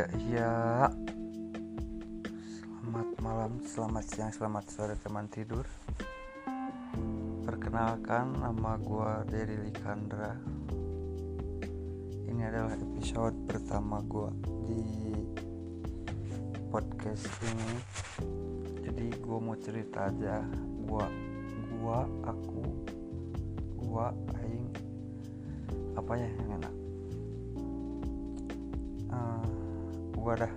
[0.00, 0.52] Iya, iya.
[2.64, 5.68] Selamat malam, selamat siang, selamat sore teman tidur.
[7.44, 10.40] Perkenalkan nama gua Dery Likandra.
[12.32, 14.32] Ini adalah episode pertama gua
[14.64, 14.80] di
[16.72, 17.72] podcast ini.
[18.80, 20.40] Jadi gua mau cerita aja.
[20.88, 21.04] Gua,
[21.76, 22.64] gua, aku,
[23.76, 24.64] gua, aing.
[25.92, 26.74] Apa ya yang enak?
[29.12, 29.59] Uh,
[30.20, 30.52] gua dah.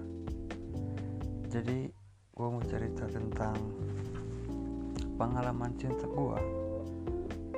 [1.48, 1.88] Jadi
[2.36, 3.56] gua mau cerita tentang
[5.16, 6.36] pengalaman cinta gua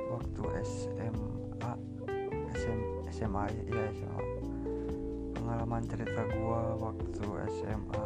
[0.06, 1.72] waktu SMA
[2.54, 4.22] SM, SMA ya SMA
[5.34, 7.26] pengalaman cerita gua waktu
[7.58, 8.04] SMA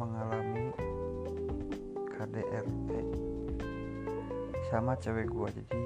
[0.00, 0.72] mengalami
[2.16, 2.88] KDRT
[4.72, 5.52] sama cewek gua.
[5.52, 5.82] Jadi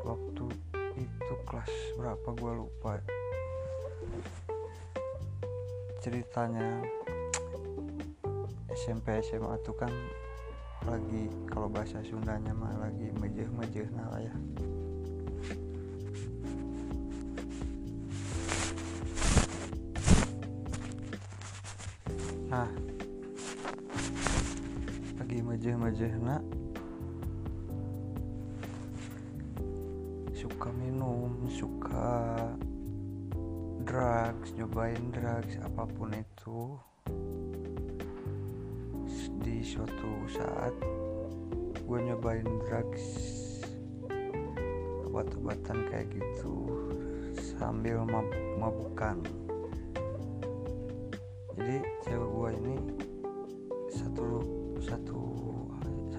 [0.00, 0.46] waktu
[0.96, 3.17] itu kelas berapa gua lupa
[5.98, 6.84] ceritanya
[8.72, 9.90] SMP SMA tuh kan
[10.86, 14.34] lagi kalau bahasa Sundanya mah lagi mejeh-mejeh nah lah ya.
[22.48, 22.70] Nah
[25.18, 26.40] lagi mejeh-mejeh nak
[30.32, 32.30] suka minum suka
[33.88, 36.76] drugs nyobain drugs apa pun itu.
[39.40, 40.76] Di suatu saat
[41.88, 43.04] gue nyobain drugs
[45.08, 46.68] obat-obatan kayak gitu
[47.32, 48.28] sambil mab
[48.60, 49.24] mabukan.
[51.56, 52.76] Jadi cewek gue ini
[53.88, 54.44] satu
[54.84, 55.20] satu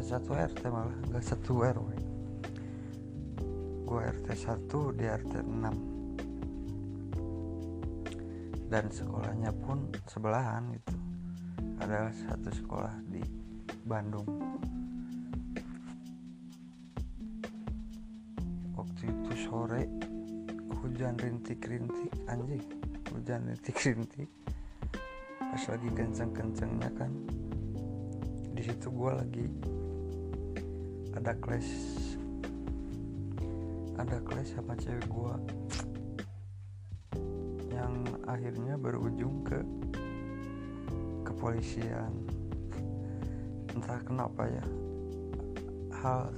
[0.02, 1.90] satu RT malah nggak satu RW
[3.86, 5.99] gue RT 1 di RT 6
[8.70, 10.94] dan sekolahnya pun sebelahan gitu.
[11.82, 13.26] Adalah satu sekolah di
[13.82, 14.30] Bandung.
[18.78, 19.90] Waktu itu sore
[20.80, 22.62] hujan rintik-rintik anjing.
[23.10, 24.30] Hujan rintik-rintik.
[25.42, 27.12] Pas lagi kenceng-kencengnya kan
[28.54, 29.48] di situ gue lagi
[31.16, 31.70] ada kelas
[33.96, 35.36] ada kelas sama cewek gue
[37.90, 39.58] yang akhirnya berujung ke
[41.26, 42.14] kepolisian.
[43.74, 44.66] Entah kenapa ya
[46.00, 46.30] hal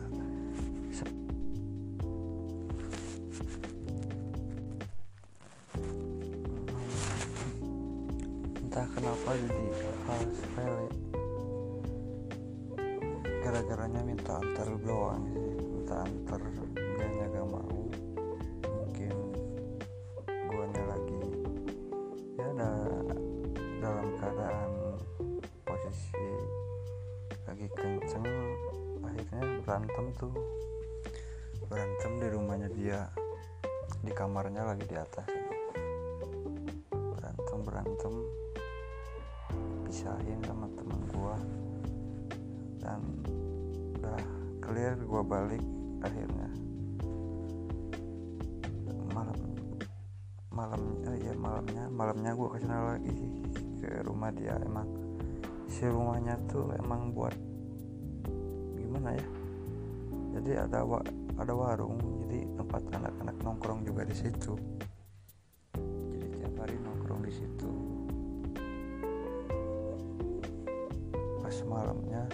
[8.64, 9.66] entah kenapa jadi
[10.08, 10.88] hal sepele.
[13.42, 16.40] Gara-garanya minta antar doang sih minta antar
[27.62, 28.26] lagi kenceng
[29.06, 30.34] akhirnya berantem tuh.
[31.70, 33.06] Berantem di rumahnya dia.
[34.02, 35.30] Di kamarnya lagi di atas
[36.90, 38.14] berantem berantem.
[39.86, 41.38] Pisahin sama temen gua.
[42.82, 43.02] Dan
[43.94, 44.22] udah
[44.58, 45.62] clear gua balik
[46.02, 46.50] akhirnya.
[49.14, 49.38] Malam
[50.50, 53.14] malam oh iya malamnya malamnya gue ke sana lagi
[53.86, 54.58] ke rumah dia.
[54.66, 54.90] Emang
[55.70, 57.51] si rumahnya tuh emang buat
[58.92, 59.28] gimana ya?
[60.36, 61.00] Jadi ada wa,
[61.40, 61.96] ada warung
[62.28, 64.52] jadi tempat anak-anak nongkrong juga di situ.
[66.12, 67.72] Jadi tiap hari nongkrong di situ.
[71.40, 72.28] Pas malamnya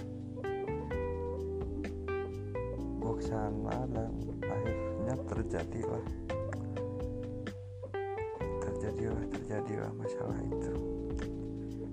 [2.97, 4.09] gue ke sana dan
[4.41, 6.06] akhirnya terjadilah
[8.66, 10.74] terjadilah terjadilah masalah itu.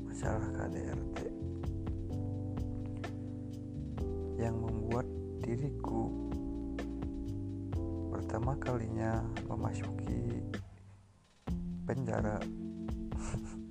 [0.08, 1.23] Masalah KDRT
[4.44, 5.08] yang membuat
[5.40, 6.12] diriku
[8.12, 10.44] pertama kalinya memasuki
[11.88, 12.36] penjara.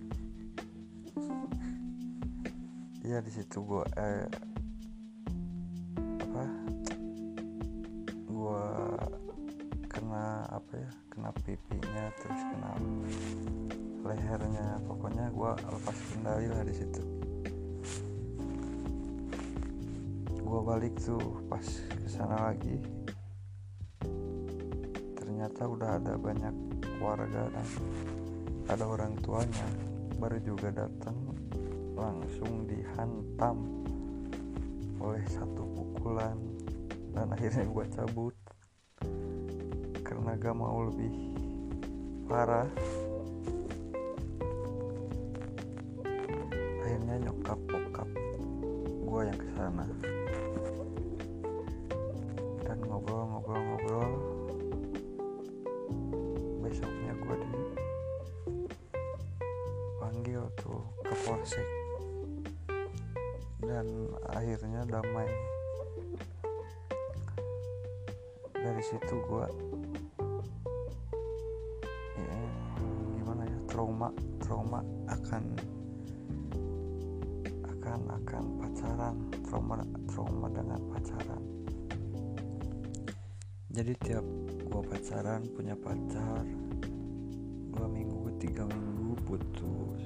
[3.04, 4.32] Ya di situ gua eh,
[6.24, 6.46] apa?
[8.32, 8.64] Gua
[9.92, 12.72] kena apa ya kena pipinya terus kena
[14.08, 14.80] lehernya.
[14.88, 17.23] Pokoknya gue lepas kendali lah di situ
[20.64, 22.80] balik tuh pas ke sana lagi.
[25.20, 26.56] Ternyata udah ada banyak
[27.04, 27.68] warga dan
[28.72, 29.68] ada orang tuanya
[30.24, 31.36] baru juga datang
[32.00, 33.60] langsung dihantam
[35.04, 36.40] oleh satu pukulan
[37.12, 38.36] dan akhirnya gue cabut.
[40.00, 41.12] Karena gak mau lebih
[42.32, 42.72] parah.
[46.88, 48.10] Akhirnya nyokap pokap
[49.04, 49.88] gue yang ke sana
[52.84, 54.12] sana dan ngobrol-ngobrol-ngobrol
[56.60, 57.36] besoknya gue
[59.96, 61.64] dipanggil tuh ke polsek.
[63.64, 65.32] Dan akhirnya damai.
[68.52, 69.48] Dari situ gue
[72.20, 72.44] ya,
[73.16, 74.12] gimana ya trauma
[74.44, 75.56] trauma akan
[77.64, 79.16] akan akan pacaran.
[79.48, 79.80] Trauma
[80.12, 81.44] trauma dengan pacaran
[83.74, 84.26] jadi tiap
[84.70, 86.46] gue pacaran punya pacar
[87.74, 90.06] dua minggu tiga minggu putus.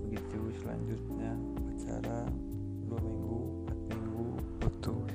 [0.00, 1.36] Begitu selanjutnya
[1.68, 2.32] pacaran
[2.88, 4.26] dua minggu empat minggu
[4.56, 5.12] putus.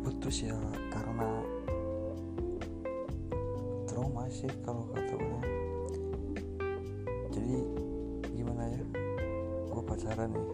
[0.00, 0.56] Putus ya
[0.88, 1.44] karena
[3.84, 5.40] trauma sih kalau kata gue
[7.28, 7.60] jadi
[8.32, 8.82] gimana ya?
[9.68, 10.48] Gue pacaran nih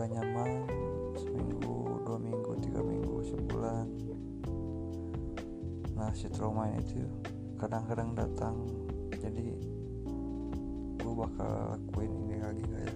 [0.00, 0.64] udah nyaman.
[1.12, 3.84] Seminggu dua minggu tiga minggu sebulan.
[5.92, 7.04] Nah si trauma itu
[7.60, 8.56] kadang-kadang datang.
[9.20, 9.60] Jadi
[10.96, 12.94] gue bakal lakuin ini lagi gak ya?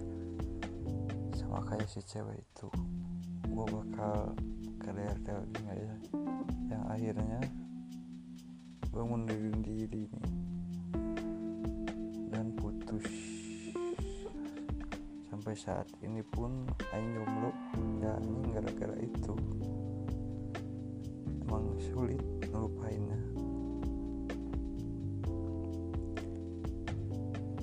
[1.37, 2.73] Sama kayak si cewek itu.
[3.53, 4.33] Gue bakal
[4.81, 5.95] KDRT lagi gak ya?
[6.73, 7.41] Yang akhirnya
[8.89, 10.54] gue mundurin diri nih
[15.55, 17.51] sampai saat ini pun Aing jomblo.
[18.03, 19.33] Ya ini gara-gara itu.
[21.47, 22.19] Emang sulit
[22.51, 23.21] ngelupainnya.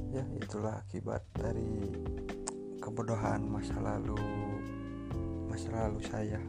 [0.09, 1.93] Ya itulah akibat dari
[2.81, 4.17] kebodohan masa lalu
[5.53, 6.41] masa lalu saya.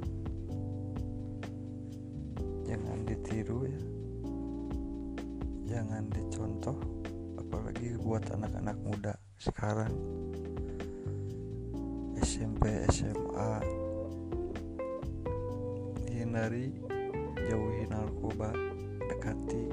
[2.63, 3.81] Jangan ditiru ya.
[5.75, 6.79] Jangan dicontoh
[7.35, 9.91] apalagi buat anak-anak muda sekarang
[12.21, 13.51] SMP SMA
[16.11, 16.73] hindari
[17.49, 18.49] jauhi narkoba
[19.09, 19.63] dekati.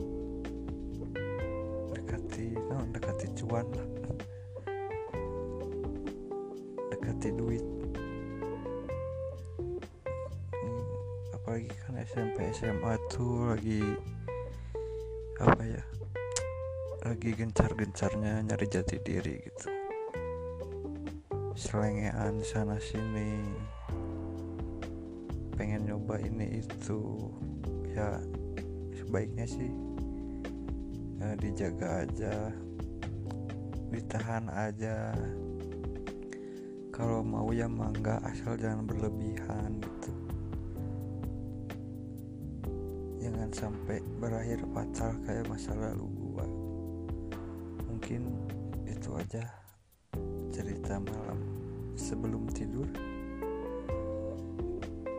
[1.96, 3.88] Dekati no, dekati cuan lah.
[6.92, 7.64] Dekati duit.
[10.54, 10.82] Ini,
[11.34, 13.82] apalagi kan SMP SMA tuh lagi
[15.40, 15.84] apa ya
[17.00, 19.79] lagi gencar-gencarnya nyari jati diri gitu
[21.60, 23.44] selengean sana sini.
[25.52, 27.28] Pengen nyoba ini itu.
[27.92, 28.16] Ya
[28.96, 29.68] sebaiknya sih
[31.20, 32.48] ya, dijaga aja.
[33.92, 35.12] Ditahan aja.
[36.96, 40.12] Kalau mau ya mangga asal jangan berlebihan gitu.
[43.20, 46.46] Jangan sampai berakhir fatal kayak masa lalu gua.
[47.84, 48.32] Mungkin
[48.88, 49.59] itu aja
[50.50, 51.38] cerita malam
[51.94, 52.86] sebelum tidur.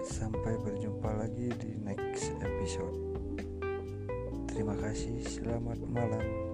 [0.03, 2.95] Sampai berjumpa lagi di next episode.
[4.51, 6.50] Terima kasih selamat malam